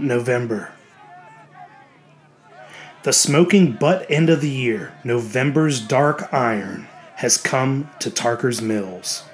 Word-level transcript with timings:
November. 0.00 0.72
The 3.02 3.12
smoking 3.12 3.72
butt 3.72 4.04
end 4.10 4.28
of 4.28 4.42
the 4.42 4.50
year, 4.50 4.92
November's 5.04 5.80
dark 5.80 6.32
iron, 6.34 6.86
has 7.16 7.38
come 7.38 7.90
to 7.98 8.10
Tarker's 8.10 8.60
Mills. 8.60 9.24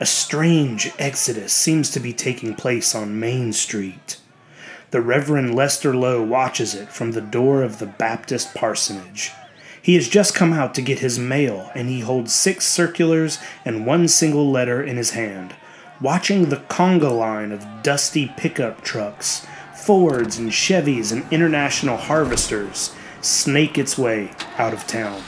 A 0.00 0.06
strange 0.06 0.90
exodus 0.98 1.52
seems 1.52 1.90
to 1.90 2.00
be 2.00 2.12
taking 2.12 2.54
place 2.54 2.94
on 2.94 3.20
Main 3.20 3.52
Street. 3.52 4.18
The 4.92 5.00
Reverend 5.00 5.54
Lester 5.54 5.94
Lowe 5.94 6.22
watches 6.22 6.74
it 6.74 6.90
from 6.90 7.12
the 7.12 7.20
door 7.20 7.62
of 7.62 7.78
the 7.78 7.86
Baptist 7.86 8.54
parsonage. 8.54 9.30
He 9.80 9.94
has 9.94 10.08
just 10.08 10.34
come 10.34 10.52
out 10.52 10.74
to 10.76 10.82
get 10.82 11.00
his 11.00 11.18
mail, 11.18 11.70
and 11.74 11.88
he 11.88 12.00
holds 12.00 12.34
six 12.34 12.66
circulars 12.66 13.38
and 13.64 13.84
one 13.86 14.08
single 14.08 14.50
letter 14.50 14.82
in 14.82 14.96
his 14.96 15.10
hand, 15.10 15.54
watching 16.00 16.48
the 16.48 16.56
conga 16.56 17.10
line 17.10 17.52
of 17.52 17.82
dusty 17.82 18.32
pickup 18.36 18.82
trucks, 18.82 19.46
Fords 19.82 20.38
and 20.38 20.50
Chevys 20.50 21.10
and 21.10 21.24
international 21.32 21.96
harvesters 21.96 22.94
snake 23.20 23.76
its 23.76 23.98
way 23.98 24.30
out 24.56 24.72
of 24.72 24.86
town. 24.86 25.20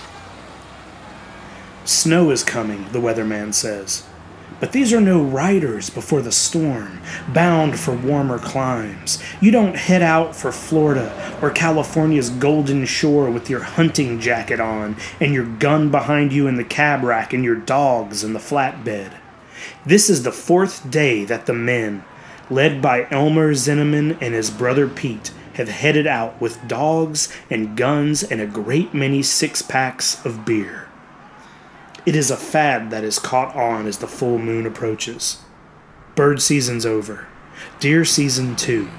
Snow 1.85 2.31
is 2.31 2.45
coming, 2.45 2.85
the 2.93 3.01
weatherman 3.01 3.53
says. 3.53 4.07
But 4.61 4.71
these 4.71 4.93
are 4.93 5.01
no 5.01 5.23
riders 5.23 5.91
before 5.91 6.23
the 6.23 6.31
storm, 6.31 7.01
bound 7.33 7.81
for 7.81 7.97
warmer 7.97 8.39
climes. 8.39 9.21
You 9.41 9.51
don't 9.51 9.77
head 9.77 10.03
out 10.03 10.37
for 10.37 10.53
Florida 10.53 11.37
or 11.43 11.51
California's 11.51 12.31
golden 12.31 12.87
shore 12.87 13.31
with 13.31 13.51
your 13.51 13.63
hunting 13.63 14.21
jacket 14.21 14.61
on 14.61 14.97
and 15.21 15.35
your 15.35 15.47
gun 15.47 15.91
behind 15.91 16.33
you 16.33 16.47
in 16.47 16.55
the 16.55 16.65
cab 16.65 17.03
rack 17.03 17.33
and 17.33 17.43
your 17.43 17.57
dogs 17.57 18.23
in 18.23 18.35
the 18.35 18.39
flatbed. 18.39 19.13
This 19.85 20.09
is 20.09 20.23
the 20.23 20.33
fourth 20.33 20.89
day 20.89 21.25
that 21.25 21.47
the 21.47 21.53
men, 21.53 22.05
led 22.51 22.83
by 22.83 23.07
Elmer 23.11 23.53
Zinneman 23.55 24.19
and 24.21 24.35
his 24.35 24.51
brother 24.51 24.89
Pete, 24.89 25.33
have 25.55 25.69
headed 25.69 26.07
out 26.07 26.41
with 26.41 26.67
dogs 26.67 27.33
and 27.49 27.77
guns 27.77 28.23
and 28.23 28.41
a 28.41 28.47
great 28.47 28.93
many 28.93 29.23
six 29.23 29.63
packs 29.63 30.25
of 30.25 30.45
beer. 30.45 30.89
It 32.05 32.17
is 32.17 32.31
a 32.31 32.37
fad 32.37 32.91
that 32.91 33.05
is 33.05 33.19
caught 33.19 33.55
on 33.55 33.87
as 33.87 33.99
the 33.99 34.07
full 34.07 34.39
moon 34.39 34.67
approaches. 34.67 35.39
Bird 36.15 36.43
season's 36.43 36.85
over, 36.85 37.27
deer 37.81 38.05
season 38.05 38.57
too, 38.57 38.91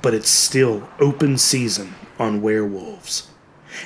but 0.00 0.14
it's 0.14 0.30
still 0.30 0.88
open 0.98 1.36
season 1.36 1.94
on 2.18 2.42
werewolves. 2.42 3.28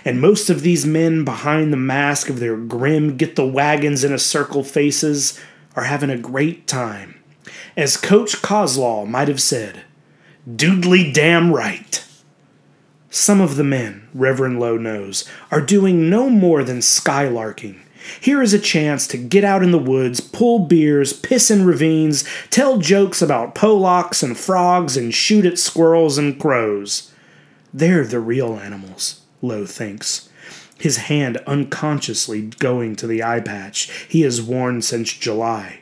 And 0.05 0.21
most 0.21 0.50
of 0.50 0.62
these 0.62 0.87
men 0.87 1.25
behind 1.25 1.73
the 1.73 1.77
mask 1.77 2.28
of 2.28 2.41
their 2.41 2.56
grim 2.56 3.17
get 3.17 3.37
the 3.37 3.47
wagons 3.47 4.05
in 4.05 4.12
a 4.12 4.19
circle 4.19 4.62
faces 4.65 5.41
are 5.75 5.84
having 5.84 6.11
a 6.11 6.19
great 6.19 6.67
time. 6.67 7.21
As 7.77 7.98
Coach 7.98 8.41
Coslaw 8.41 9.06
might 9.06 9.28
have 9.28 9.42
said, 9.42 9.82
Doodly 10.48 11.12
damn 11.12 11.52
right. 11.52 12.02
Some 13.10 13.38
of 13.38 13.56
the 13.56 13.64
men, 13.64 14.08
Reverend 14.14 14.58
Lowe 14.58 14.78
knows, 14.78 15.28
are 15.50 15.60
doing 15.60 16.08
no 16.08 16.30
more 16.30 16.64
than 16.64 16.78
skylarking. 16.78 17.80
Here 18.19 18.41
is 18.41 18.54
a 18.54 18.58
chance 18.58 19.06
to 19.08 19.19
get 19.19 19.44
out 19.44 19.62
in 19.62 19.72
the 19.72 19.78
woods, 19.78 20.22
pull 20.22 20.60
beers, 20.60 21.12
piss 21.12 21.50
in 21.50 21.66
ravines, 21.66 22.24
tell 22.48 22.78
jokes 22.78 23.20
about 23.20 23.54
polacks 23.54 24.22
and 24.22 24.38
frogs, 24.38 24.97
and 24.97 25.12
shoot 25.12 25.44
at 25.44 25.58
squirrels 25.58 26.16
and 26.16 26.41
crows. 26.41 27.12
They're 27.74 28.06
the 28.06 28.20
real 28.20 28.56
animals, 28.56 29.20
Lowe 29.42 29.66
thinks, 29.66 30.30
his 30.78 30.97
hand 30.97 31.36
unconsciously 31.47 32.42
going 32.58 32.97
to 32.97 33.06
the 33.06 33.22
eye 33.22 33.41
patch 33.41 33.91
he 34.08 34.22
has 34.22 34.41
worn 34.41 34.80
since 34.80 35.12
July. 35.12 35.80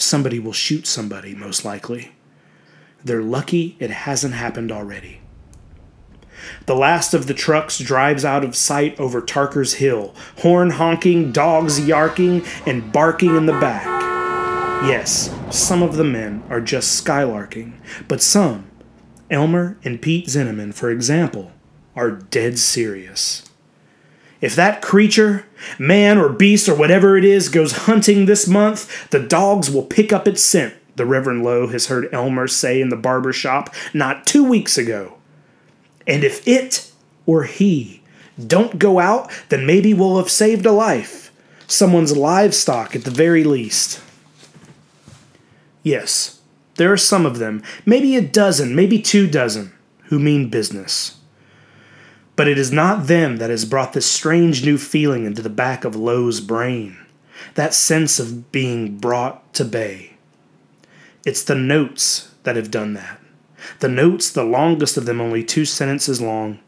Somebody 0.00 0.38
will 0.38 0.54
shoot 0.54 0.86
somebody, 0.86 1.34
most 1.34 1.62
likely. 1.62 2.12
They're 3.04 3.20
lucky 3.20 3.76
it 3.78 3.90
hasn't 3.90 4.32
happened 4.32 4.72
already. 4.72 5.20
The 6.64 6.74
last 6.74 7.12
of 7.12 7.26
the 7.26 7.34
trucks 7.34 7.78
drives 7.78 8.24
out 8.24 8.42
of 8.42 8.56
sight 8.56 8.98
over 8.98 9.20
Tarker's 9.20 9.74
Hill, 9.74 10.14
horn 10.38 10.70
honking, 10.70 11.32
dogs 11.32 11.78
yarking, 11.80 12.46
and 12.66 12.90
barking 12.90 13.36
in 13.36 13.44
the 13.44 13.52
back. 13.52 13.84
Yes, 14.88 15.34
some 15.50 15.82
of 15.82 15.96
the 15.96 16.04
men 16.04 16.42
are 16.48 16.62
just 16.62 17.04
skylarking, 17.04 17.74
but 18.08 18.22
some, 18.22 18.70
Elmer 19.30 19.76
and 19.84 20.00
Pete 20.00 20.28
Zinneman, 20.28 20.72
for 20.72 20.90
example, 20.90 21.52
are 21.94 22.10
dead 22.10 22.58
serious. 22.58 23.49
If 24.40 24.56
that 24.56 24.82
creature, 24.82 25.46
man 25.78 26.18
or 26.18 26.28
beast 26.28 26.68
or 26.68 26.74
whatever 26.74 27.16
it 27.16 27.24
is, 27.24 27.48
goes 27.48 27.72
hunting 27.72 28.24
this 28.24 28.46
month, 28.46 29.10
the 29.10 29.20
dogs 29.20 29.70
will 29.70 29.82
pick 29.82 30.12
up 30.12 30.26
its 30.26 30.42
scent 30.42 30.74
the 31.00 31.06
Reverend 31.06 31.42
Lowe 31.42 31.68
has 31.68 31.86
heard 31.86 32.12
Elmer 32.12 32.46
say 32.46 32.78
in 32.78 32.90
the 32.90 32.96
barber 32.96 33.32
shop 33.32 33.74
not 33.94 34.26
two 34.26 34.44
weeks 34.44 34.76
ago. 34.76 35.14
And 36.06 36.22
if 36.24 36.46
it 36.46 36.92
or 37.24 37.44
he 37.44 38.02
don't 38.46 38.78
go 38.78 38.98
out, 38.98 39.30
then 39.48 39.64
maybe 39.64 39.94
we'll 39.94 40.18
have 40.18 40.30
saved 40.30 40.66
a 40.66 40.72
life. 40.72 41.32
Someone's 41.66 42.16
livestock 42.16 42.94
at 42.94 43.04
the 43.04 43.10
very 43.10 43.44
least. 43.44 44.02
Yes, 45.82 46.40
there 46.74 46.92
are 46.92 46.98
some 46.98 47.24
of 47.24 47.38
them, 47.38 47.62
maybe 47.86 48.16
a 48.16 48.20
dozen, 48.20 48.74
maybe 48.74 49.00
two 49.00 49.26
dozen, 49.26 49.72
who 50.08 50.18
mean 50.18 50.50
business. 50.50 51.19
But 52.36 52.48
it 52.48 52.58
is 52.58 52.72
not 52.72 53.06
them 53.06 53.36
that 53.36 53.50
has 53.50 53.64
brought 53.64 53.92
this 53.92 54.06
strange 54.06 54.64
new 54.64 54.78
feeling 54.78 55.26
into 55.26 55.42
the 55.42 55.50
back 55.50 55.84
of 55.84 55.96
Lowe's 55.96 56.40
brain, 56.40 56.98
that 57.54 57.74
sense 57.74 58.18
of 58.18 58.50
being 58.50 58.98
brought 58.98 59.52
to 59.54 59.64
bay. 59.64 60.14
It's 61.26 61.42
the 61.42 61.54
notes 61.54 62.32
that 62.44 62.56
have 62.56 62.70
done 62.70 62.94
that. 62.94 63.20
The 63.80 63.88
notes, 63.88 64.30
the 64.30 64.44
longest 64.44 64.96
of 64.96 65.04
them 65.04 65.20
only 65.20 65.44
two 65.44 65.64
sentences 65.64 66.20
long, 66.20 66.60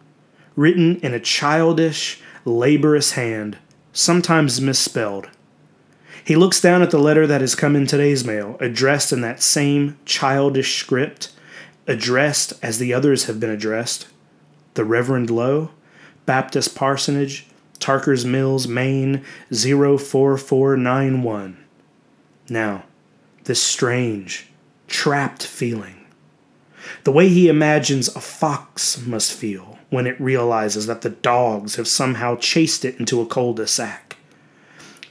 written 0.56 0.96
in 1.00 1.14
a 1.14 1.20
childish, 1.20 2.20
laborious 2.44 3.12
hand, 3.12 3.56
sometimes 3.92 4.60
misspelled. 4.60 5.28
He 6.24 6.36
looks 6.36 6.60
down 6.60 6.82
at 6.82 6.90
the 6.90 6.98
letter 6.98 7.26
that 7.26 7.40
has 7.40 7.54
come 7.54 7.74
in 7.74 7.86
today's 7.86 8.24
mail, 8.24 8.56
addressed 8.60 9.12
in 9.12 9.22
that 9.22 9.42
same 9.42 9.98
childish 10.04 10.78
script, 10.78 11.32
addressed 11.86 12.52
as 12.62 12.78
the 12.78 12.94
others 12.94 13.24
have 13.24 13.40
been 13.40 13.50
addressed. 13.50 14.06
The 14.74 14.84
Reverend 14.84 15.30
Lowe, 15.30 15.70
Baptist 16.26 16.74
Parsonage, 16.74 17.46
Tarker's 17.78 18.24
Mills, 18.24 18.68
Maine 18.68 19.24
04491. 19.52 21.56
Now, 22.48 22.84
this 23.44 23.62
strange, 23.62 24.48
trapped 24.86 25.44
feeling. 25.44 26.06
The 27.04 27.12
way 27.12 27.28
he 27.28 27.48
imagines 27.48 28.14
a 28.14 28.20
fox 28.20 29.04
must 29.04 29.32
feel 29.32 29.78
when 29.90 30.06
it 30.06 30.20
realizes 30.20 30.86
that 30.86 31.02
the 31.02 31.10
dogs 31.10 31.76
have 31.76 31.88
somehow 31.88 32.36
chased 32.36 32.84
it 32.84 32.98
into 32.98 33.20
a 33.20 33.26
cul 33.26 33.52
de 33.52 33.66
sac. 33.66 34.16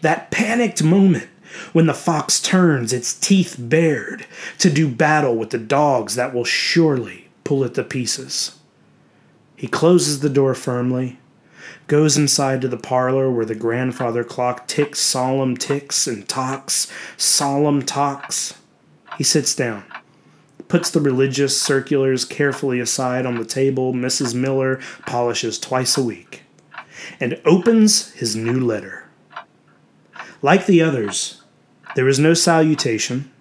That 0.01 0.31
panicked 0.31 0.83
moment 0.83 1.29
when 1.73 1.85
the 1.85 1.93
fox 1.93 2.41
turns 2.41 2.93
its 2.93 3.13
teeth 3.13 3.57
bared 3.59 4.25
to 4.59 4.69
do 4.69 4.87
battle 4.87 5.35
with 5.35 5.49
the 5.49 5.57
dogs 5.57 6.15
that 6.15 6.33
will 6.33 6.45
surely 6.45 7.29
pull 7.43 7.63
it 7.63 7.73
to 7.75 7.83
pieces. 7.83 8.57
He 9.61 9.67
closes 9.67 10.21
the 10.21 10.29
door 10.29 10.55
firmly 10.55 11.19
goes 11.85 12.17
inside 12.17 12.61
to 12.61 12.67
the 12.67 12.77
parlor 12.77 13.29
where 13.29 13.45
the 13.45 13.53
grandfather 13.53 14.23
clock 14.23 14.67
ticks 14.67 14.99
solemn 14.99 15.55
ticks 15.55 16.07
and 16.07 16.27
talks 16.27 16.91
solemn 17.15 17.83
talks. 17.83 18.55
He 19.19 19.23
sits 19.23 19.53
down, 19.53 19.83
puts 20.67 20.89
the 20.89 20.99
religious 20.99 21.61
circulars 21.61 22.25
carefully 22.25 22.79
aside 22.79 23.27
on 23.27 23.35
the 23.35 23.45
table 23.45 23.93
Mrs. 23.93 24.33
Miller 24.33 24.79
polishes 25.05 25.59
twice 25.59 25.95
a 25.95 26.03
week, 26.03 26.41
and 27.19 27.39
opens 27.45 28.13
his 28.13 28.35
new 28.35 28.59
letter. 28.59 29.09
Like 30.41 30.65
the 30.65 30.81
others, 30.81 31.43
there 31.95 32.07
is 32.07 32.17
no 32.17 32.33
salutation. 32.33 33.31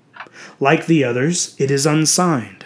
Like 0.61 0.85
the 0.85 1.03
others, 1.03 1.57
it 1.59 1.71
is 1.71 1.87
unsigned 1.87 2.60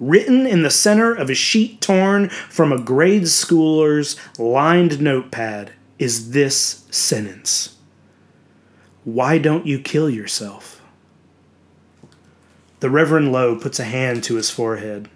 written 0.00 0.46
in 0.46 0.62
the 0.62 0.70
center 0.70 1.12
of 1.12 1.30
a 1.30 1.34
sheet 1.34 1.80
torn 1.80 2.28
from 2.28 2.72
a 2.72 2.80
grade 2.80 3.24
schooler's 3.24 4.16
lined 4.38 5.00
notepad, 5.00 5.72
is 5.98 6.30
this 6.30 6.86
sentence 6.90 7.76
Why 9.04 9.38
don't 9.38 9.66
you 9.66 9.78
kill 9.78 10.08
yourself? 10.08 10.80
The 12.80 12.90
Reverend 12.90 13.32
Lowe 13.32 13.56
puts 13.56 13.80
a 13.80 13.84
hand 13.84 14.22
to 14.24 14.36
his 14.36 14.50
forehead. 14.50 15.08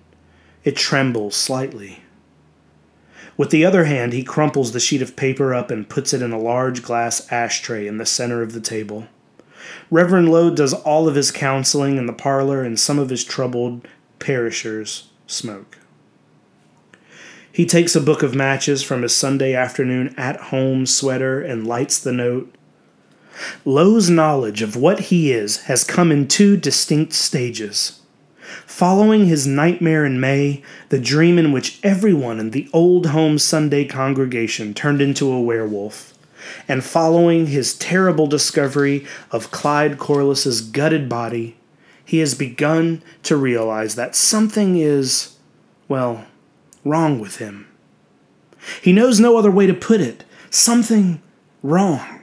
It 0.65 0.77
trembles 0.77 1.37
slightly. 1.37 2.01
With 3.37 3.51
the 3.51 3.65
other 3.65 3.85
hand, 3.85 4.13
he 4.13 4.25
crumples 4.25 4.73
the 4.73 4.81
sheet 4.81 5.01
of 5.01 5.17
paper 5.17 5.55
up 5.55 5.71
and 5.71 5.89
puts 5.89 6.13
it 6.13 6.23
in 6.23 6.33
a 6.33 6.39
large 6.39 6.83
glass 6.83 7.31
ashtray 7.33 7.87
in 7.87 7.99
the 7.99 8.07
center 8.07 8.43
of 8.43 8.53
the 8.53 8.61
table. 8.61 9.07
Reverend 9.91 10.29
Lowe 10.29 10.51
does 10.51 10.75
all 10.75 11.09
of 11.09 11.15
his 11.15 11.31
counseling 11.31 11.97
in 11.97 12.07
the 12.07 12.13
parlor 12.13 12.63
and 12.63 12.79
some 12.79 12.99
of 12.99 13.11
his 13.11 13.25
troubled 13.25 13.87
perishers 14.23 15.09
smoke. 15.27 15.79
He 17.51 17.67
takes 17.67 17.95
a 17.95 18.01
book 18.01 18.23
of 18.23 18.35
matches 18.35 18.83
from 18.83 19.03
his 19.03 19.15
Sunday 19.15 19.53
afternoon 19.53 20.15
at 20.17 20.37
home 20.37 20.87
sweater 20.87 21.43
and 21.43 21.67
lights 21.67 21.99
the 21.99 22.13
note. 22.13 22.55
Lowe's 23.65 24.09
knowledge 24.09 24.63
of 24.63 24.77
what 24.77 25.01
he 25.01 25.33
is 25.33 25.63
has 25.63 25.85
come 25.85 26.13
in 26.13 26.29
two 26.29 26.57
distinct 26.57 27.13
stages. 27.13 28.01
Following 28.67 29.27
his 29.27 29.47
nightmare 29.47 30.05
in 30.05 30.21
May, 30.21 30.63
the 30.89 31.01
dream 31.01 31.37
in 31.37 31.53
which 31.53 31.81
everyone 31.83 32.39
in 32.39 32.51
the 32.51 32.69
Old 32.73 33.07
Home 33.07 33.39
Sunday 33.39 33.85
congregation 33.85 34.73
turned 34.73 35.03
into 35.03 35.33
a 35.33 35.41
werewolf, 35.41 36.15
and 36.69 36.85
following 36.85 37.49
his 37.49 37.75
terrible 37.75 38.27
discovery 38.27 39.05
of 39.31 39.51
Clyde 39.51 39.99
Corliss's 39.99 40.61
gutted 40.61 41.09
body, 41.09 41.57
he 42.13 42.19
has 42.19 42.35
begun 42.35 43.03
to 43.23 43.35
realize 43.35 43.95
that 43.95 44.15
something 44.15 44.77
is, 44.77 45.39
well, 45.89 46.27
wrong 46.85 47.19
with 47.19 47.37
him. 47.37 47.67
He 48.83 48.93
knows 48.93 49.19
no 49.19 49.39
other 49.39 49.51
way 49.51 49.67
to 49.67 49.73
put 49.73 50.03
it. 50.03 50.25
Something 50.51 51.23
wrong. 51.63 52.21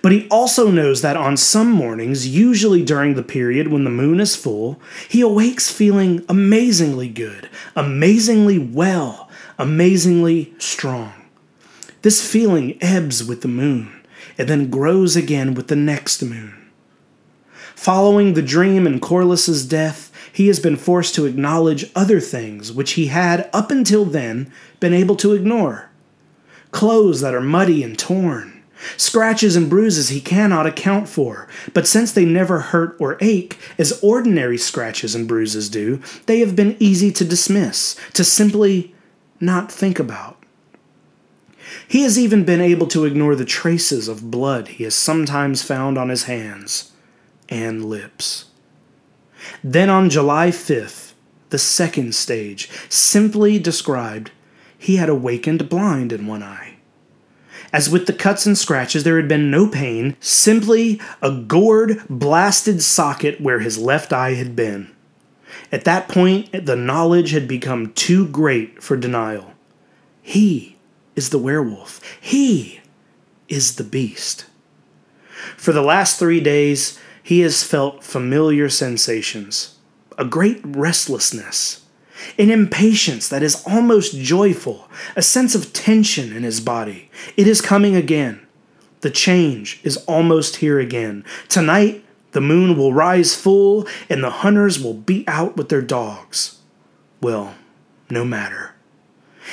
But 0.00 0.12
he 0.12 0.26
also 0.30 0.70
knows 0.70 1.02
that 1.02 1.18
on 1.18 1.36
some 1.36 1.70
mornings, 1.70 2.28
usually 2.28 2.82
during 2.82 3.14
the 3.14 3.22
period 3.22 3.68
when 3.68 3.84
the 3.84 3.90
moon 3.90 4.20
is 4.20 4.34
full, 4.34 4.80
he 5.06 5.20
awakes 5.20 5.70
feeling 5.70 6.24
amazingly 6.26 7.10
good, 7.10 7.50
amazingly 7.76 8.58
well, 8.58 9.28
amazingly 9.58 10.54
strong. 10.56 11.12
This 12.00 12.26
feeling 12.26 12.78
ebbs 12.82 13.22
with 13.22 13.42
the 13.42 13.48
moon 13.48 14.02
and 14.38 14.48
then 14.48 14.70
grows 14.70 15.14
again 15.14 15.52
with 15.52 15.68
the 15.68 15.76
next 15.76 16.22
moon. 16.22 16.57
Following 17.78 18.34
the 18.34 18.42
dream 18.42 18.88
and 18.88 19.00
Corliss's 19.00 19.64
death, 19.64 20.10
he 20.32 20.48
has 20.48 20.58
been 20.58 20.74
forced 20.74 21.14
to 21.14 21.26
acknowledge 21.26 21.92
other 21.94 22.18
things 22.18 22.72
which 22.72 22.94
he 22.94 23.06
had, 23.06 23.48
up 23.52 23.70
until 23.70 24.04
then, 24.04 24.52
been 24.80 24.92
able 24.92 25.14
to 25.14 25.32
ignore. 25.32 25.88
Clothes 26.72 27.20
that 27.20 27.36
are 27.36 27.40
muddy 27.40 27.84
and 27.84 27.96
torn, 27.96 28.64
Scratches 28.96 29.54
and 29.54 29.70
bruises 29.70 30.08
he 30.08 30.20
cannot 30.20 30.66
account 30.66 31.08
for, 31.08 31.46
but 31.72 31.86
since 31.86 32.10
they 32.10 32.24
never 32.24 32.58
hurt 32.58 32.96
or 32.98 33.16
ache, 33.20 33.56
as 33.78 34.00
ordinary 34.02 34.58
scratches 34.58 35.14
and 35.14 35.28
bruises 35.28 35.70
do, 35.70 36.02
they 36.26 36.40
have 36.40 36.56
been 36.56 36.76
easy 36.80 37.12
to 37.12 37.24
dismiss, 37.24 37.94
to 38.12 38.24
simply 38.24 38.92
not 39.38 39.70
think 39.70 40.00
about. 40.00 40.36
He 41.86 42.02
has 42.02 42.18
even 42.18 42.42
been 42.42 42.60
able 42.60 42.88
to 42.88 43.04
ignore 43.04 43.36
the 43.36 43.44
traces 43.44 44.08
of 44.08 44.32
blood 44.32 44.66
he 44.66 44.82
has 44.82 44.96
sometimes 44.96 45.62
found 45.62 45.96
on 45.96 46.08
his 46.08 46.24
hands 46.24 46.92
and 47.48 47.84
lips. 47.84 48.46
Then 49.62 49.88
on 49.90 50.10
July 50.10 50.48
5th, 50.48 51.12
the 51.50 51.58
second 51.58 52.14
stage, 52.14 52.68
simply 52.88 53.58
described, 53.58 54.30
he 54.76 54.96
had 54.96 55.08
awakened 55.08 55.68
blind 55.68 56.12
in 56.12 56.26
one 56.26 56.42
eye. 56.42 56.76
As 57.72 57.90
with 57.90 58.06
the 58.06 58.12
cuts 58.12 58.46
and 58.46 58.56
scratches, 58.56 59.04
there 59.04 59.16
had 59.16 59.28
been 59.28 59.50
no 59.50 59.68
pain, 59.68 60.16
simply 60.20 61.00
a 61.20 61.30
gored, 61.30 62.02
blasted 62.08 62.82
socket 62.82 63.40
where 63.40 63.60
his 63.60 63.78
left 63.78 64.12
eye 64.12 64.34
had 64.34 64.56
been. 64.56 64.90
At 65.70 65.84
that 65.84 66.08
point, 66.08 66.50
the 66.52 66.76
knowledge 66.76 67.32
had 67.32 67.46
become 67.46 67.92
too 67.92 68.26
great 68.26 68.82
for 68.82 68.96
denial. 68.96 69.52
He 70.22 70.76
is 71.14 71.30
the 71.30 71.38
werewolf. 71.38 72.00
He 72.20 72.80
is 73.48 73.76
the 73.76 73.84
beast. 73.84 74.46
For 75.56 75.72
the 75.72 75.82
last 75.82 76.18
three 76.18 76.40
days, 76.40 76.98
he 77.28 77.40
has 77.40 77.62
felt 77.62 78.02
familiar 78.02 78.70
sensations 78.70 79.76
a 80.16 80.24
great 80.24 80.60
restlessness, 80.64 81.84
an 82.38 82.50
impatience 82.50 83.28
that 83.28 83.42
is 83.42 83.62
almost 83.66 84.16
joyful, 84.16 84.88
a 85.14 85.20
sense 85.20 85.54
of 85.54 85.74
tension 85.74 86.34
in 86.34 86.42
his 86.42 86.58
body. 86.58 87.10
It 87.36 87.46
is 87.46 87.60
coming 87.60 87.94
again. 87.94 88.46
The 89.02 89.10
change 89.10 89.78
is 89.84 89.98
almost 90.06 90.56
here 90.56 90.80
again. 90.80 91.22
Tonight, 91.50 92.02
the 92.32 92.40
moon 92.40 92.78
will 92.78 92.94
rise 92.94 93.36
full 93.36 93.86
and 94.08 94.24
the 94.24 94.30
hunters 94.30 94.82
will 94.82 94.94
be 94.94 95.22
out 95.28 95.54
with 95.54 95.68
their 95.68 95.82
dogs. 95.82 96.60
Well, 97.20 97.56
no 98.08 98.24
matter. 98.24 98.74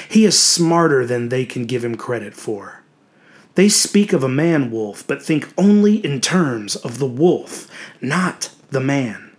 He 0.08 0.24
is 0.24 0.40
smarter 0.40 1.06
than 1.06 1.28
they 1.28 1.46
can 1.46 1.66
give 1.66 1.84
him 1.84 1.96
credit 1.96 2.36
for. 2.36 2.85
They 3.56 3.70
speak 3.70 4.14
of 4.14 4.24
a 4.24 4.30
man 4.30 4.70
wolf, 4.70 5.06
but 5.08 5.24
think 5.24 5.52
only 5.58 5.96
in 6.06 6.22
terms 6.22 6.76
of 6.76 7.00
the 7.00 7.08
wolf, 7.08 7.70
not 8.02 8.52
the 8.70 8.82
man. 8.82 9.32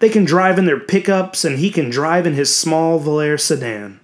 They 0.00 0.08
can 0.08 0.24
drive 0.24 0.58
in 0.58 0.64
their 0.64 0.80
pickups, 0.80 1.44
and 1.44 1.58
he 1.58 1.70
can 1.70 1.90
drive 1.90 2.26
in 2.26 2.34
his 2.34 2.54
small 2.54 2.98
Volaré 2.98 3.38
sedan. 3.38 4.00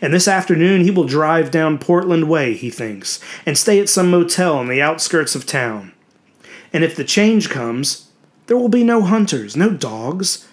And 0.00 0.14
this 0.14 0.28
afternoon 0.28 0.82
he 0.82 0.90
will 0.90 1.04
drive 1.04 1.50
down 1.50 1.78
Portland 1.78 2.28
Way, 2.28 2.54
he 2.54 2.70
thinks, 2.70 3.20
and 3.44 3.58
stay 3.58 3.80
at 3.80 3.88
some 3.88 4.10
motel 4.10 4.56
on 4.56 4.68
the 4.68 4.80
outskirts 4.80 5.34
of 5.34 5.44
town. 5.44 5.92
And 6.72 6.82
if 6.82 6.96
the 6.96 7.04
change 7.04 7.50
comes, 7.50 8.10
there 8.46 8.56
will 8.56 8.68
be 8.68 8.84
no 8.84 9.02
hunters, 9.02 9.56
no 9.56 9.70
dogs. 9.70 10.48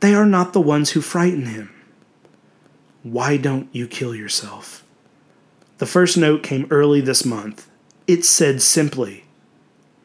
They 0.00 0.14
are 0.14 0.26
not 0.26 0.52
the 0.52 0.60
ones 0.60 0.90
who 0.90 1.00
frighten 1.00 1.46
him. 1.46 1.70
Why 3.02 3.36
don't 3.36 3.68
you 3.72 3.86
kill 3.86 4.14
yourself? 4.14 4.84
The 5.80 5.86
first 5.86 6.18
note 6.18 6.42
came 6.42 6.66
early 6.68 7.00
this 7.00 7.24
month. 7.24 7.66
It 8.06 8.22
said 8.26 8.60
simply, 8.60 9.24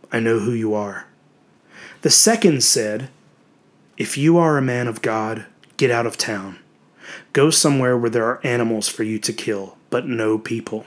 I 0.10 0.22
know 0.22 0.40
who 0.40 0.54
you 0.54 0.74
are. 0.74 1.08
The 2.02 2.10
second 2.10 2.64
said, 2.64 3.10
if 3.98 4.18
you 4.18 4.38
are 4.38 4.58
a 4.58 4.62
man 4.62 4.88
of 4.88 5.02
God, 5.02 5.48
get 5.76 5.92
out 5.92 6.06
of 6.06 6.16
town. 6.16 6.60
Go 7.34 7.50
somewhere 7.50 7.98
where 7.98 8.10
there 8.10 8.24
are 8.24 8.40
animals 8.42 8.88
for 8.88 9.04
you 9.04 9.20
to 9.20 9.34
kill, 9.34 9.78
but 9.90 10.08
no 10.08 10.38
people. 10.40 10.86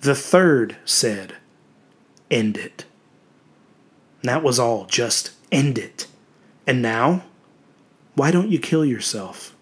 The 0.00 0.14
third 0.14 0.78
said, 0.86 1.34
End 2.30 2.56
it. 2.56 2.86
And 4.22 4.30
that 4.30 4.42
was 4.42 4.58
all. 4.58 4.86
Just 4.86 5.32
end 5.52 5.76
it. 5.76 6.06
And 6.66 6.80
now, 6.80 7.24
why 8.14 8.30
don't 8.30 8.48
you 8.48 8.58
kill 8.58 8.86
yourself? 8.86 9.54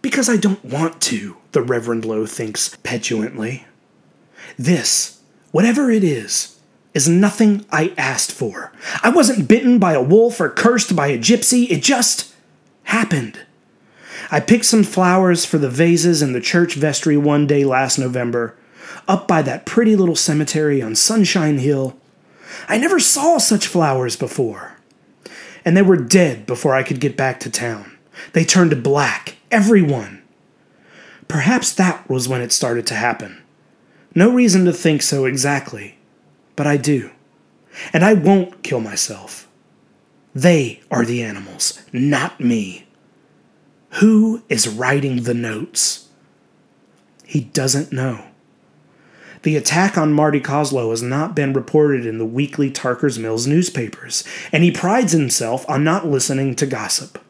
Because 0.00 0.28
I 0.28 0.36
don't 0.36 0.64
want 0.64 1.00
to, 1.02 1.36
the 1.52 1.62
Reverend 1.62 2.04
Lowe 2.04 2.26
thinks 2.26 2.76
petulantly. 2.82 3.64
This, 4.56 5.20
whatever 5.50 5.90
it 5.90 6.04
is, 6.04 6.58
is 6.94 7.08
nothing 7.08 7.64
I 7.70 7.92
asked 7.98 8.32
for. 8.32 8.72
I 9.02 9.10
wasn't 9.10 9.48
bitten 9.48 9.78
by 9.78 9.92
a 9.92 10.02
wolf 10.02 10.40
or 10.40 10.48
cursed 10.48 10.94
by 10.96 11.08
a 11.08 11.18
gypsy, 11.18 11.70
it 11.70 11.82
just 11.82 12.34
happened. 12.84 13.40
I 14.30 14.40
picked 14.40 14.66
some 14.66 14.84
flowers 14.84 15.44
for 15.44 15.58
the 15.58 15.70
vases 15.70 16.22
in 16.22 16.32
the 16.32 16.40
church 16.40 16.74
vestry 16.74 17.16
one 17.16 17.46
day 17.46 17.64
last 17.64 17.98
November, 17.98 18.56
up 19.06 19.26
by 19.26 19.42
that 19.42 19.64
pretty 19.64 19.96
little 19.96 20.16
cemetery 20.16 20.82
on 20.82 20.94
Sunshine 20.94 21.58
Hill. 21.58 21.96
I 22.68 22.78
never 22.78 23.00
saw 23.00 23.38
such 23.38 23.66
flowers 23.66 24.16
before. 24.16 24.76
And 25.64 25.76
they 25.76 25.82
were 25.82 25.96
dead 25.96 26.46
before 26.46 26.74
I 26.74 26.82
could 26.82 27.00
get 27.00 27.16
back 27.16 27.40
to 27.40 27.50
town. 27.50 27.96
They 28.32 28.44
turned 28.44 28.82
black, 28.82 29.37
every 29.50 29.82
one. 29.82 30.22
Perhaps 31.26 31.74
that 31.74 32.08
was 32.08 32.28
when 32.28 32.40
it 32.40 32.52
started 32.52 32.86
to 32.88 32.94
happen. 32.94 33.42
No 34.14 34.30
reason 34.30 34.64
to 34.64 34.72
think 34.72 35.02
so 35.02 35.26
exactly 35.26 35.98
but 36.58 36.66
I 36.66 36.76
do. 36.76 37.12
And 37.92 38.04
I 38.04 38.14
won't 38.14 38.64
kill 38.64 38.80
myself. 38.80 39.48
They 40.34 40.80
are 40.90 41.04
the 41.04 41.22
animals, 41.22 41.80
not 41.92 42.40
me. 42.40 42.88
Who 44.00 44.42
is 44.48 44.66
writing 44.66 45.22
the 45.22 45.34
notes? 45.34 46.08
He 47.24 47.42
doesn't 47.42 47.92
know. 47.92 48.24
The 49.44 49.54
attack 49.54 49.96
on 49.96 50.12
Marty 50.12 50.40
Coslaw 50.40 50.90
has 50.90 51.00
not 51.00 51.36
been 51.36 51.52
reported 51.52 52.04
in 52.04 52.18
the 52.18 52.26
weekly 52.26 52.72
Tarker's 52.72 53.20
Mills 53.20 53.46
newspapers, 53.46 54.24
and 54.50 54.64
he 54.64 54.72
prides 54.72 55.12
himself 55.12 55.64
on 55.70 55.84
not 55.84 56.08
listening 56.08 56.56
to 56.56 56.66
gossip. 56.66 57.22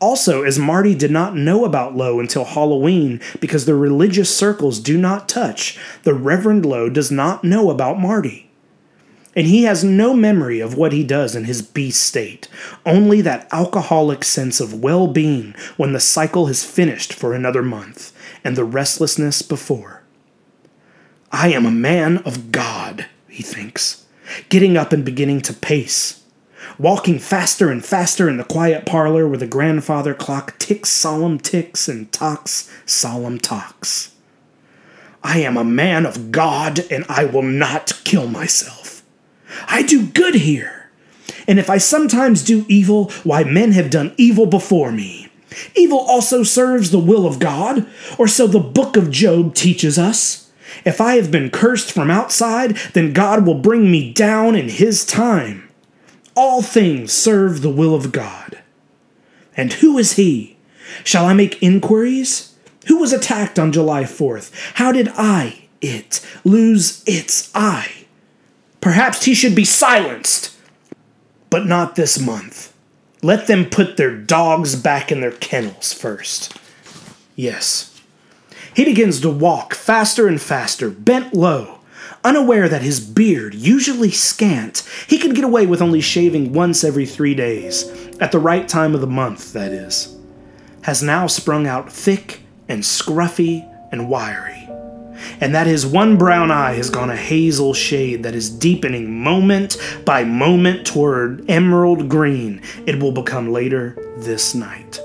Also, 0.00 0.42
as 0.42 0.58
Marty 0.58 0.94
did 0.94 1.10
not 1.10 1.34
know 1.34 1.64
about 1.64 1.96
Lowe 1.96 2.20
until 2.20 2.44
Halloween 2.44 3.20
because 3.40 3.64
the 3.64 3.74
religious 3.74 4.34
circles 4.34 4.78
do 4.78 4.98
not 4.98 5.28
touch, 5.28 5.78
the 6.02 6.14
Reverend 6.14 6.66
Lowe 6.66 6.88
does 6.88 7.10
not 7.10 7.44
know 7.44 7.70
about 7.70 7.98
Marty 7.98 8.46
and 9.36 9.46
he 9.46 9.64
has 9.64 9.84
no 9.84 10.14
memory 10.14 10.60
of 10.60 10.76
what 10.76 10.94
he 10.94 11.04
does 11.04 11.36
in 11.36 11.44
his 11.44 11.60
beast 11.60 12.02
state, 12.02 12.48
only 12.86 13.20
that 13.20 13.46
alcoholic 13.52 14.24
sense 14.24 14.60
of 14.60 14.82
well 14.82 15.06
being 15.06 15.54
when 15.76 15.92
the 15.92 16.00
cycle 16.00 16.46
has 16.46 16.64
finished 16.64 17.12
for 17.12 17.34
another 17.34 17.62
month, 17.62 18.12
and 18.42 18.56
the 18.56 18.64
restlessness 18.64 19.42
before. 19.42 20.02
I 21.30 21.52
am 21.52 21.66
a 21.66 21.70
man 21.70 22.18
of 22.18 22.50
God, 22.50 23.06
he 23.28 23.42
thinks, 23.42 24.06
getting 24.48 24.78
up 24.78 24.94
and 24.94 25.04
beginning 25.04 25.42
to 25.42 25.52
pace, 25.52 26.24
walking 26.78 27.18
faster 27.18 27.70
and 27.70 27.84
faster 27.84 28.28
in 28.28 28.36
the 28.36 28.44
quiet 28.44 28.86
parlor 28.86 29.26
where 29.26 29.38
the 29.38 29.46
grandfather 29.46 30.14
clock 30.14 30.58
ticks 30.58 30.90
solemn 30.90 31.38
ticks 31.38 31.88
and 31.88 32.10
talks 32.12 32.70
solemn 32.84 33.38
talks. 33.38 34.14
I 35.22 35.40
am 35.40 35.56
a 35.56 35.64
man 35.64 36.06
of 36.06 36.30
God, 36.30 36.80
and 36.90 37.04
I 37.08 37.24
will 37.24 37.42
not 37.42 38.00
kill 38.04 38.28
myself. 38.28 39.02
I 39.66 39.82
do 39.82 40.06
good 40.06 40.36
here. 40.36 40.88
And 41.48 41.58
if 41.58 41.68
I 41.68 41.78
sometimes 41.78 42.44
do 42.44 42.64
evil, 42.68 43.10
why 43.24 43.42
men 43.42 43.72
have 43.72 43.90
done 43.90 44.14
evil 44.16 44.46
before 44.46 44.92
me. 44.92 45.28
Evil 45.74 45.98
also 45.98 46.42
serves 46.42 46.90
the 46.90 46.98
will 46.98 47.26
of 47.26 47.38
God, 47.38 47.86
or 48.18 48.28
so 48.28 48.46
the 48.46 48.60
book 48.60 48.96
of 48.96 49.10
Job 49.10 49.54
teaches 49.54 49.98
us. 49.98 50.50
If 50.84 51.00
I 51.00 51.16
have 51.16 51.30
been 51.30 51.50
cursed 51.50 51.90
from 51.90 52.10
outside, 52.10 52.76
then 52.92 53.12
God 53.12 53.46
will 53.46 53.54
bring 53.54 53.90
me 53.90 54.12
down 54.12 54.54
in 54.54 54.68
his 54.68 55.04
time. 55.04 55.65
All 56.36 56.62
things 56.62 57.12
serve 57.12 57.62
the 57.62 57.70
will 57.70 57.94
of 57.94 58.12
God. 58.12 58.62
And 59.56 59.72
who 59.72 59.98
is 59.98 60.12
he? 60.12 60.58
Shall 61.02 61.26
I 61.26 61.32
make 61.32 61.62
inquiries? 61.62 62.54
Who 62.86 62.98
was 62.98 63.12
attacked 63.12 63.58
on 63.58 63.72
July 63.72 64.04
4th? 64.04 64.52
How 64.74 64.92
did 64.92 65.08
I, 65.16 65.64
it, 65.80 66.24
lose 66.44 67.02
its 67.06 67.50
eye? 67.54 68.06
Perhaps 68.80 69.24
he 69.24 69.34
should 69.34 69.54
be 69.54 69.64
silenced. 69.64 70.54
But 71.50 71.66
not 71.66 71.96
this 71.96 72.20
month. 72.20 72.72
Let 73.22 73.46
them 73.46 73.64
put 73.64 73.96
their 73.96 74.14
dogs 74.14 74.76
back 74.76 75.10
in 75.10 75.20
their 75.20 75.32
kennels 75.32 75.92
first. 75.92 76.56
Yes. 77.34 78.00
He 78.74 78.84
begins 78.84 79.20
to 79.22 79.30
walk 79.30 79.74
faster 79.74 80.28
and 80.28 80.40
faster, 80.40 80.90
bent 80.90 81.34
low, 81.34 81.75
unaware 82.26 82.68
that 82.68 82.82
his 82.82 82.98
beard, 82.98 83.54
usually 83.54 84.10
scant, 84.10 84.82
he 85.06 85.16
could 85.16 85.34
get 85.34 85.44
away 85.44 85.64
with 85.64 85.80
only 85.80 86.00
shaving 86.00 86.52
once 86.52 86.82
every 86.82 87.06
three 87.06 87.34
days, 87.34 87.88
at 88.18 88.32
the 88.32 88.38
right 88.38 88.68
time 88.68 88.94
of 88.94 89.00
the 89.00 89.06
month, 89.06 89.52
that 89.52 89.70
is, 89.70 90.16
has 90.82 91.02
now 91.02 91.28
sprung 91.28 91.68
out 91.68 91.90
thick 91.90 92.40
and 92.68 92.82
scruffy 92.82 93.64
and 93.92 94.08
wiry, 94.08 94.68
and 95.40 95.54
that 95.54 95.68
his 95.68 95.86
one 95.86 96.18
brown 96.18 96.50
eye 96.50 96.72
has 96.72 96.90
gone 96.90 97.10
a 97.10 97.16
hazel 97.16 97.72
shade 97.72 98.24
that 98.24 98.34
is 98.34 98.50
deepening 98.50 99.22
moment 99.22 99.76
by 100.04 100.24
moment 100.24 100.84
toward 100.84 101.48
emerald 101.48 102.08
green 102.08 102.60
it 102.86 102.98
will 103.00 103.12
become 103.12 103.52
later 103.52 103.96
this 104.18 104.52
night. 104.52 105.00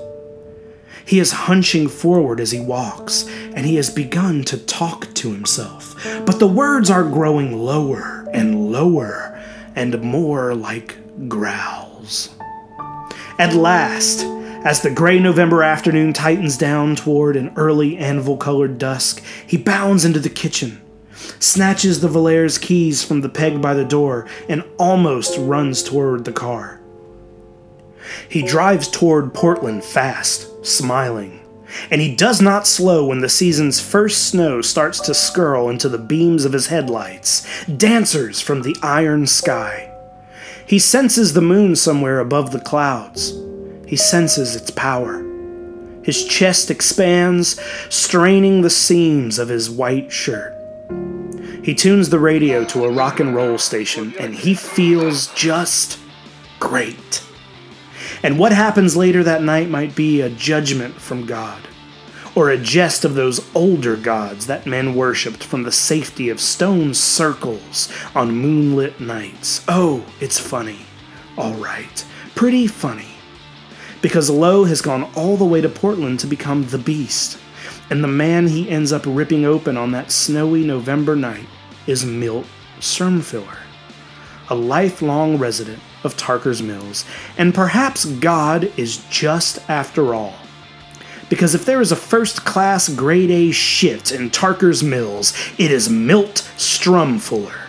He 1.04 1.18
is 1.18 1.32
hunching 1.32 1.88
forward 1.88 2.40
as 2.40 2.50
he 2.50 2.60
walks, 2.60 3.28
and 3.54 3.66
he 3.66 3.76
has 3.76 3.90
begun 3.90 4.44
to 4.44 4.58
talk 4.58 5.12
to 5.14 5.32
himself. 5.32 5.94
But 6.24 6.38
the 6.38 6.46
words 6.46 6.90
are 6.90 7.04
growing 7.04 7.58
lower 7.58 8.28
and 8.32 8.70
lower 8.70 9.38
and 9.74 10.00
more 10.02 10.54
like 10.54 11.28
growls. 11.28 12.30
At 13.38 13.54
last, 13.54 14.24
as 14.64 14.82
the 14.82 14.90
gray 14.90 15.18
November 15.18 15.62
afternoon 15.62 16.12
tightens 16.12 16.56
down 16.56 16.94
toward 16.94 17.36
an 17.36 17.52
early 17.56 17.96
anvil 17.96 18.36
colored 18.36 18.78
dusk, 18.78 19.22
he 19.46 19.56
bounds 19.56 20.04
into 20.04 20.20
the 20.20 20.30
kitchen, 20.30 20.80
snatches 21.40 22.00
the 22.00 22.08
Volaré's 22.08 22.58
keys 22.58 23.02
from 23.02 23.22
the 23.22 23.28
peg 23.28 23.60
by 23.60 23.74
the 23.74 23.84
door, 23.84 24.28
and 24.48 24.62
almost 24.78 25.36
runs 25.38 25.82
toward 25.82 26.24
the 26.24 26.32
car. 26.32 26.80
He 28.28 28.42
drives 28.42 28.88
toward 28.88 29.34
Portland 29.34 29.82
fast, 29.84 30.48
smiling, 30.62 31.40
and 31.90 32.00
he 32.00 32.14
does 32.14 32.40
not 32.40 32.66
slow 32.66 33.06
when 33.06 33.20
the 33.20 33.28
season's 33.28 33.80
first 33.80 34.28
snow 34.28 34.60
starts 34.60 35.00
to 35.00 35.14
skirl 35.14 35.68
into 35.68 35.88
the 35.88 35.98
beams 35.98 36.44
of 36.44 36.52
his 36.52 36.68
headlights, 36.68 37.46
dancers 37.66 38.40
from 38.40 38.62
the 38.62 38.76
iron 38.82 39.26
sky. 39.26 39.88
He 40.66 40.78
senses 40.78 41.32
the 41.32 41.40
moon 41.40 41.76
somewhere 41.76 42.20
above 42.20 42.50
the 42.50 42.60
clouds. 42.60 43.34
He 43.86 43.96
senses 43.96 44.56
its 44.56 44.70
power. 44.70 45.22
His 46.02 46.24
chest 46.24 46.70
expands, 46.70 47.60
straining 47.88 48.62
the 48.62 48.70
seams 48.70 49.38
of 49.38 49.48
his 49.48 49.70
white 49.70 50.10
shirt. 50.10 50.54
He 51.62 51.74
tunes 51.74 52.08
the 52.08 52.18
radio 52.18 52.64
to 52.66 52.84
a 52.84 52.90
rock 52.90 53.20
and 53.20 53.36
roll 53.36 53.56
station, 53.58 54.14
and 54.18 54.34
he 54.34 54.54
feels 54.54 55.28
just 55.34 55.98
great. 56.58 57.22
And 58.22 58.38
what 58.38 58.52
happens 58.52 58.96
later 58.96 59.24
that 59.24 59.42
night 59.42 59.68
might 59.68 59.96
be 59.96 60.20
a 60.20 60.30
judgment 60.30 60.94
from 60.94 61.26
God, 61.26 61.60
or 62.34 62.50
a 62.50 62.58
jest 62.58 63.04
of 63.04 63.14
those 63.14 63.44
older 63.54 63.96
gods 63.96 64.46
that 64.46 64.66
men 64.66 64.94
worshipped 64.94 65.42
from 65.42 65.64
the 65.64 65.72
safety 65.72 66.28
of 66.28 66.40
stone 66.40 66.94
circles 66.94 67.92
on 68.14 68.32
moonlit 68.32 69.00
nights. 69.00 69.64
Oh, 69.66 70.04
it's 70.20 70.38
funny. 70.38 70.86
All 71.36 71.54
right. 71.54 72.04
Pretty 72.34 72.66
funny 72.66 73.12
because 74.02 74.28
Lowe 74.28 74.64
has 74.64 74.82
gone 74.82 75.04
all 75.14 75.36
the 75.36 75.44
way 75.44 75.60
to 75.60 75.68
Portland 75.68 76.20
to 76.20 76.26
become 76.26 76.66
the 76.66 76.78
Beast, 76.78 77.38
and 77.88 78.02
the 78.02 78.08
man 78.08 78.48
he 78.48 78.68
ends 78.68 78.92
up 78.92 79.04
ripping 79.06 79.44
open 79.44 79.76
on 79.76 79.92
that 79.92 80.10
snowy 80.10 80.64
November 80.64 81.14
night 81.16 81.46
is 81.86 82.04
Milt 82.04 82.46
Sturmfuller, 82.80 83.58
a 84.50 84.54
lifelong 84.54 85.38
resident 85.38 85.80
of 86.04 86.16
Tarker's 86.16 86.62
Mills, 86.62 87.04
and 87.36 87.54
perhaps 87.54 88.04
God 88.04 88.72
is 88.76 89.04
just 89.10 89.58
after 89.68 90.14
all. 90.14 90.34
Because 91.28 91.54
if 91.54 91.64
there 91.64 91.80
is 91.80 91.92
a 91.92 91.96
first 91.96 92.44
class 92.44 92.88
grade 92.88 93.30
A 93.30 93.52
shit 93.52 94.12
in 94.12 94.28
Tarker's 94.28 94.82
Mills, 94.82 95.32
it 95.58 95.70
is 95.70 95.88
Milt 95.88 96.50
Sturmfuller. 96.56 97.68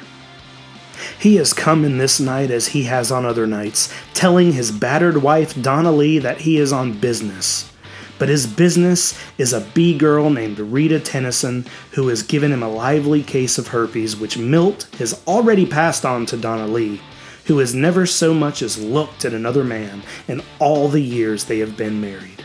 He 1.18 1.38
has 1.38 1.54
come 1.54 1.86
in 1.86 1.98
this 1.98 2.20
night 2.20 2.52
as 2.52 2.68
he 2.68 2.84
has 2.84 3.10
on 3.10 3.26
other 3.26 3.48
nights, 3.48 3.94
telling 4.14 4.52
his 4.52 4.72
battered 4.72 5.24
wife 5.24 5.62
Donna 5.62 5.94
Lee 5.94 6.20
that 6.20 6.42
he 6.42 6.58
is 6.58 6.74
on 6.74 7.00
business. 7.00 7.72
But 8.20 8.28
his 8.28 8.46
business 8.46 9.18
is 9.38 9.54
a 9.54 9.62
bee 9.62 9.98
girl 9.98 10.30
named 10.30 10.60
Rita 10.60 11.00
Tennyson 11.00 11.66
who 11.92 12.10
has 12.10 12.24
given 12.24 12.52
him 12.52 12.64
a 12.64 12.68
lively 12.68 13.24
case 13.24 13.58
of 13.58 13.70
herpes, 13.70 14.18
which 14.18 14.38
Milt 14.38 14.90
has 14.98 15.22
already 15.26 15.66
passed 15.66 16.06
on 16.06 16.26
to 16.26 16.38
Donna 16.38 16.68
Lee, 16.68 17.02
who 17.46 17.60
has 17.60 17.76
never 17.76 18.06
so 18.06 18.34
much 18.34 18.62
as 18.62 18.82
looked 18.82 19.26
at 19.26 19.34
another 19.34 19.64
man 19.64 20.02
in 20.28 20.42
all 20.60 20.88
the 20.88 21.02
years 21.02 21.46
they 21.46 21.60
have 21.60 21.76
been 21.76 22.00
married. 22.00 22.44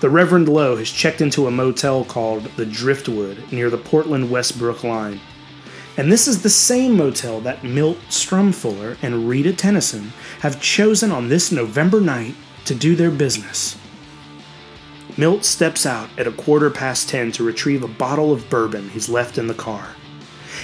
The 0.00 0.10
Reverend 0.10 0.48
Lowe 0.48 0.76
has 0.76 0.90
checked 0.90 1.20
into 1.20 1.46
a 1.46 1.50
motel 1.50 2.04
called 2.04 2.44
the 2.56 2.66
Driftwood 2.66 3.50
near 3.50 3.68
the 3.68 3.78
Portland 3.78 4.30
Westbrook 4.30 4.84
line. 4.84 5.20
And 5.96 6.12
this 6.12 6.28
is 6.28 6.42
the 6.42 6.50
same 6.50 6.96
motel 6.96 7.40
that 7.40 7.64
Milt 7.64 7.98
Sturmfuller 8.08 8.96
and 9.02 9.28
Rita 9.28 9.52
Tennyson 9.52 10.12
have 10.40 10.60
chosen 10.60 11.10
on 11.10 11.28
this 11.28 11.50
November 11.50 12.00
night 12.00 12.36
to 12.66 12.74
do 12.76 12.94
their 12.94 13.10
business. 13.10 13.76
Milt 15.16 15.44
steps 15.44 15.84
out 15.84 16.08
at 16.16 16.28
a 16.28 16.32
quarter 16.32 16.70
past 16.70 17.08
ten 17.08 17.32
to 17.32 17.42
retrieve 17.42 17.82
a 17.82 17.88
bottle 17.88 18.32
of 18.32 18.48
bourbon 18.48 18.90
he's 18.90 19.08
left 19.08 19.36
in 19.36 19.48
the 19.48 19.54
car. 19.54 19.88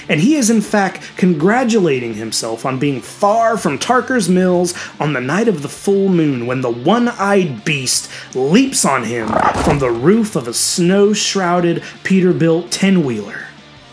And 0.07 0.21
he 0.21 0.35
is 0.35 0.49
in 0.49 0.61
fact 0.61 1.01
congratulating 1.17 2.15
himself 2.15 2.65
on 2.65 2.79
being 2.79 3.01
far 3.01 3.57
from 3.57 3.79
Tarker's 3.79 4.29
Mills 4.29 4.73
on 4.99 5.13
the 5.13 5.21
night 5.21 5.47
of 5.47 5.61
the 5.61 5.69
full 5.69 6.09
moon 6.09 6.45
when 6.45 6.61
the 6.61 6.71
one 6.71 7.09
eyed 7.09 7.65
beast 7.65 8.09
leaps 8.35 8.85
on 8.85 9.03
him 9.03 9.27
from 9.63 9.79
the 9.79 9.91
roof 9.91 10.35
of 10.35 10.47
a 10.47 10.53
snow 10.53 11.13
shrouded 11.13 11.81
Peterbilt 12.03 12.67
10 12.69 13.03
wheeler 13.03 13.47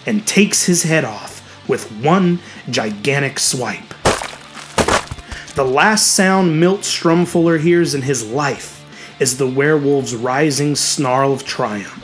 and 0.07 0.27
takes 0.27 0.65
his 0.65 0.83
head 0.83 1.05
off 1.05 1.69
with 1.69 1.91
one 2.03 2.41
gigantic 2.71 3.39
swipe. 3.39 3.95
The 5.55 5.65
last 5.65 6.09
sound 6.09 6.59
Milt 6.59 6.81
Sturmfuller 6.81 7.61
hears 7.61 7.95
in 7.95 8.03
his 8.03 8.27
life 8.27 8.79
is 9.21 9.37
the 9.37 9.47
werewolf's 9.47 10.15
rising 10.15 10.75
snarl 10.75 11.33
of 11.33 11.45
triumph. 11.45 12.03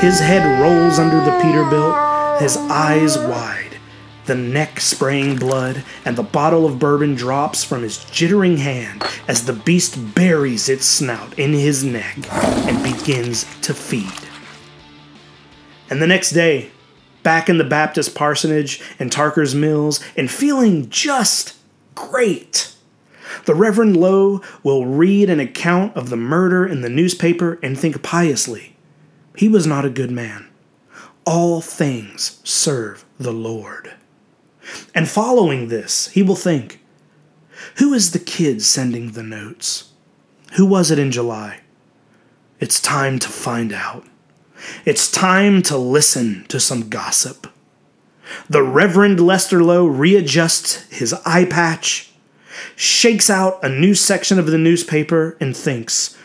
His 0.00 0.20
head 0.20 0.60
rolls 0.60 0.98
under 0.98 1.16
the 1.16 1.32
Peterbilt, 1.40 2.03
his 2.38 2.56
eyes 2.56 3.18
wide, 3.18 3.78
the 4.26 4.34
neck 4.34 4.80
spraying 4.80 5.36
blood, 5.36 5.84
and 6.04 6.16
the 6.16 6.22
bottle 6.22 6.66
of 6.66 6.78
bourbon 6.78 7.14
drops 7.14 7.62
from 7.64 7.82
his 7.82 7.98
jittering 7.98 8.58
hand 8.58 9.04
as 9.28 9.46
the 9.46 9.52
beast 9.52 10.14
buries 10.14 10.68
its 10.68 10.86
snout 10.86 11.38
in 11.38 11.52
his 11.52 11.84
neck 11.84 12.16
and 12.32 12.82
begins 12.82 13.44
to 13.60 13.74
feed. 13.74 14.12
And 15.90 16.00
the 16.00 16.06
next 16.06 16.30
day, 16.30 16.70
back 17.22 17.48
in 17.48 17.58
the 17.58 17.64
Baptist 17.64 18.14
parsonage 18.14 18.80
and 18.98 19.10
Tarker's 19.10 19.54
Mills 19.54 20.00
and 20.16 20.30
feeling 20.30 20.88
just 20.88 21.56
great. 21.94 22.74
The 23.46 23.54
Reverend 23.54 23.96
Lowe 23.96 24.40
will 24.62 24.86
read 24.86 25.28
an 25.28 25.40
account 25.40 25.96
of 25.96 26.10
the 26.10 26.16
murder 26.16 26.66
in 26.66 26.80
the 26.80 26.88
newspaper 26.88 27.58
and 27.62 27.78
think 27.78 28.02
piously. 28.02 28.76
He 29.36 29.48
was 29.48 29.66
not 29.66 29.84
a 29.84 29.90
good 29.90 30.10
man. 30.10 30.48
All 31.26 31.60
things 31.60 32.40
serve 32.44 33.04
the 33.18 33.32
Lord. 33.32 33.94
And 34.94 35.08
following 35.08 35.68
this, 35.68 36.08
he 36.08 36.22
will 36.22 36.36
think 36.36 36.80
Who 37.76 37.94
is 37.94 38.10
the 38.10 38.18
kid 38.18 38.62
sending 38.62 39.12
the 39.12 39.22
notes? 39.22 39.90
Who 40.56 40.66
was 40.66 40.90
it 40.90 40.98
in 40.98 41.10
July? 41.10 41.60
It's 42.60 42.80
time 42.80 43.18
to 43.18 43.28
find 43.28 43.72
out. 43.72 44.06
It's 44.84 45.10
time 45.10 45.62
to 45.62 45.76
listen 45.76 46.44
to 46.48 46.60
some 46.60 46.88
gossip. 46.88 47.46
The 48.48 48.62
Reverend 48.62 49.20
Lester 49.20 49.62
Lowe 49.62 49.86
readjusts 49.86 50.84
his 50.90 51.12
eye 51.26 51.44
patch, 51.44 52.12
shakes 52.76 53.28
out 53.28 53.62
a 53.62 53.68
new 53.68 53.94
section 53.94 54.38
of 54.38 54.46
the 54.46 54.58
newspaper, 54.58 55.36
and 55.40 55.56
thinks, 55.56 56.16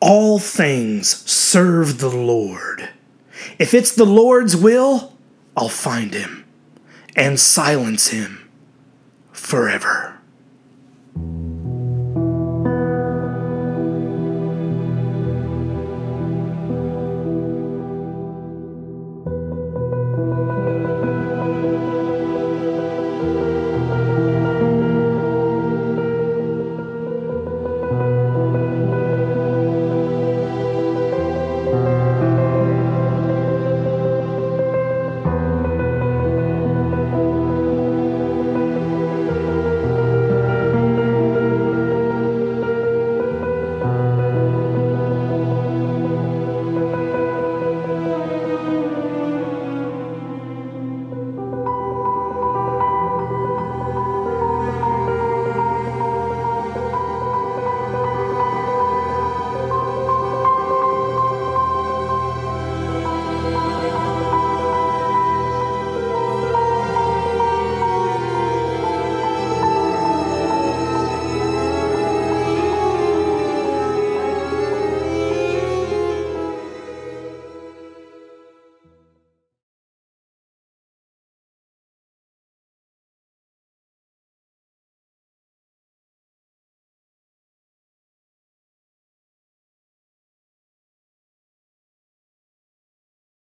All 0.00 0.38
things 0.38 1.08
serve 1.30 1.98
the 1.98 2.10
Lord. 2.10 2.90
If 3.58 3.72
it's 3.74 3.92
the 3.92 4.04
Lord's 4.04 4.56
will, 4.56 5.12
I'll 5.56 5.68
find 5.68 6.12
him 6.12 6.44
and 7.14 7.40
silence 7.40 8.08
him 8.08 8.50
forever. 9.32 10.15